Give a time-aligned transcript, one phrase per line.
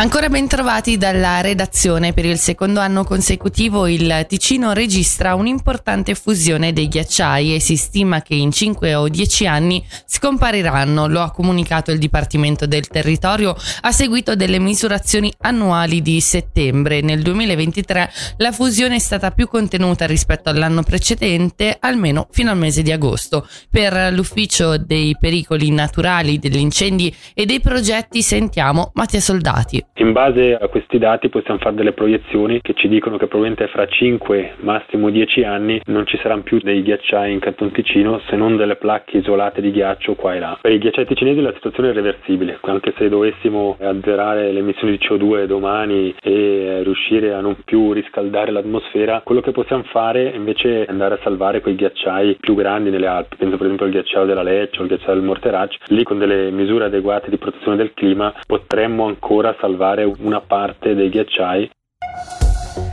[0.00, 2.14] Ancora ben trovati dalla redazione.
[2.14, 8.22] Per il secondo anno consecutivo il Ticino registra un'importante fusione dei ghiacciai e si stima
[8.22, 11.06] che in 5 o 10 anni scompariranno.
[11.06, 17.02] Lo ha comunicato il Dipartimento del Territorio a seguito delle misurazioni annuali di settembre.
[17.02, 22.80] Nel 2023 la fusione è stata più contenuta rispetto all'anno precedente, almeno fino al mese
[22.80, 23.46] di agosto.
[23.68, 29.88] Per l'Ufficio dei pericoli naturali, degli incendi e dei progetti sentiamo Mattia Soldati.
[29.94, 33.86] In base a questi dati possiamo fare delle proiezioni che ci dicono che probabilmente fra
[33.86, 38.56] 5, massimo 10 anni non ci saranno più dei ghiacciai in Canton Ticino se non
[38.56, 40.58] delle placche isolate di ghiaccio qua e là.
[40.62, 45.04] Per i ghiacciai ticinesi la situazione è irreversibile, anche se dovessimo azzerare le emissioni di
[45.04, 50.90] CO2 domani e riuscire a non più riscaldare l'atmosfera, quello che possiamo fare invece è
[50.90, 54.42] andare a salvare quei ghiacciai più grandi nelle Alpi, penso per esempio al ghiacciaio della
[54.42, 58.32] Lecce o al ghiacciaio del Morterac, lì con delle misure adeguate di protezione del clima
[58.46, 61.70] potremmo ancora salvare salvare una parte dei ghiacciai.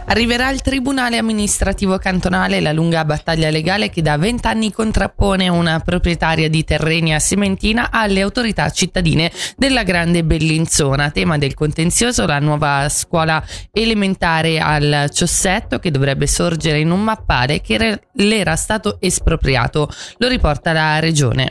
[0.10, 6.50] Arriverà al Tribunale amministrativo cantonale la lunga battaglia legale che da vent'anni contrappone una proprietaria
[6.50, 11.12] di terreni a Sementina alle autorità cittadine della Grande Bellinzona.
[11.12, 17.60] Tema del contenzioso la nuova scuola elementare al Ciossetto che dovrebbe sorgere in un mappale
[17.60, 19.90] che le era stato espropriato.
[20.20, 21.50] Lo riporta la regione.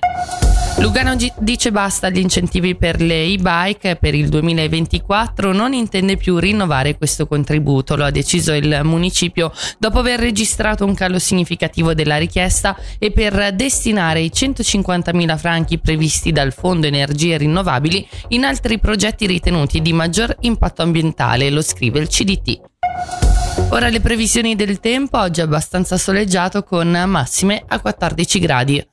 [0.78, 6.98] Lugano dice basta agli incentivi per le e-bike per il 2024, non intende più rinnovare
[6.98, 12.76] questo contributo, lo ha deciso il municipio dopo aver registrato un calo significativo della richiesta
[12.98, 19.80] e per destinare i 150.000 franchi previsti dal Fondo Energie Rinnovabili in altri progetti ritenuti
[19.80, 22.60] di maggior impatto ambientale, lo scrive il CDT.
[23.70, 28.86] Ora le previsioni del tempo, oggi abbastanza soleggiato con massime a 14 gradi.